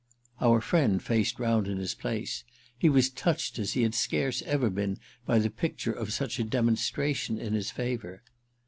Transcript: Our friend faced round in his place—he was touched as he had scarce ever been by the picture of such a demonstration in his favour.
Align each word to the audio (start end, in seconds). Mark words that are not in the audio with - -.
Our 0.41 0.61
friend 0.61 0.99
faced 0.99 1.37
round 1.39 1.67
in 1.67 1.77
his 1.77 1.93
place—he 1.93 2.89
was 2.89 3.11
touched 3.11 3.59
as 3.59 3.73
he 3.73 3.83
had 3.83 3.93
scarce 3.93 4.41
ever 4.41 4.71
been 4.71 4.97
by 5.27 5.37
the 5.37 5.51
picture 5.51 5.93
of 5.93 6.11
such 6.11 6.39
a 6.39 6.43
demonstration 6.43 7.37
in 7.37 7.53
his 7.53 7.69
favour. 7.69 8.23